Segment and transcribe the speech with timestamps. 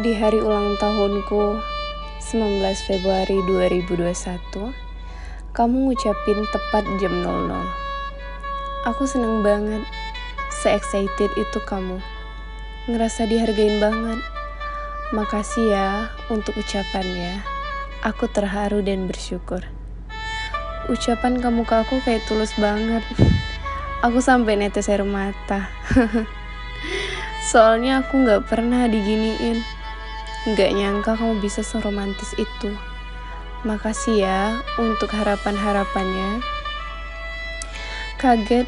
[0.00, 1.60] Di hari ulang tahunku
[2.32, 4.72] 19 Februari 2021
[5.52, 9.84] Kamu ngucapin tepat jam 00 Aku seneng banget
[10.62, 11.98] Se-excited itu kamu.
[12.86, 14.22] Ngerasa dihargain banget.
[15.10, 17.42] Makasih ya untuk ucapannya.
[18.06, 19.66] Aku terharu dan bersyukur.
[20.86, 23.02] Ucapan kamu ke aku kayak tulus banget.
[24.06, 25.66] Aku sampai netes air mata.
[27.50, 29.81] Soalnya aku gak pernah diginiin
[30.42, 32.74] Gak nyangka kamu bisa seromantis itu.
[33.62, 36.42] Makasih ya untuk harapan-harapannya.
[38.18, 38.66] Kaget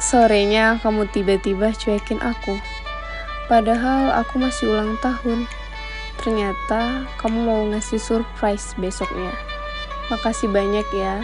[0.00, 2.56] sorenya kamu tiba-tiba cuekin aku.
[3.44, 5.44] Padahal aku masih ulang tahun.
[6.16, 9.36] Ternyata kamu mau ngasih surprise besoknya.
[10.08, 11.20] Makasih banyak ya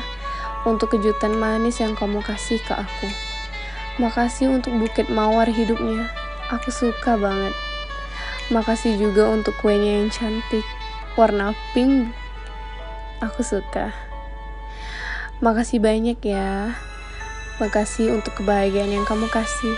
[0.68, 3.08] untuk kejutan manis yang kamu kasih ke aku.
[4.04, 6.12] Makasih untuk buket mawar hidupnya.
[6.52, 7.56] Aku suka banget.
[8.48, 10.64] Makasih juga untuk kuenya yang cantik,
[11.20, 12.08] warna pink.
[13.20, 13.92] Aku suka.
[15.44, 16.72] Makasih banyak ya.
[17.60, 19.76] Makasih untuk kebahagiaan yang kamu kasih.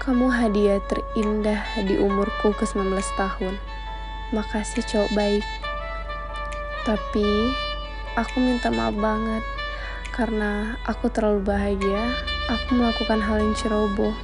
[0.00, 3.60] Kamu hadiah terindah di umurku ke 19 tahun.
[4.32, 5.44] Makasih cowok baik.
[6.88, 7.52] Tapi
[8.16, 9.44] aku minta maaf banget
[10.16, 12.16] karena aku terlalu bahagia.
[12.48, 14.16] Aku melakukan hal yang ceroboh.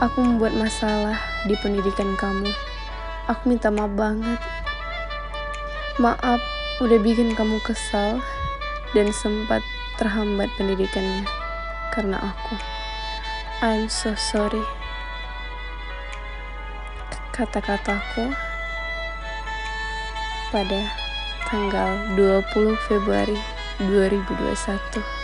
[0.00, 2.48] Aku membuat masalah di pendidikan kamu.
[3.28, 4.40] Aku minta maaf banget.
[6.00, 6.40] Maaf
[6.80, 8.16] udah bikin kamu kesal
[8.96, 9.60] dan sempat
[10.00, 11.28] terhambat pendidikannya
[11.92, 12.56] karena aku.
[13.60, 14.64] I'm so sorry.
[17.36, 18.32] Kata-kataku
[20.48, 20.80] pada
[21.44, 23.36] tanggal 20 Februari
[23.84, 25.19] 2021.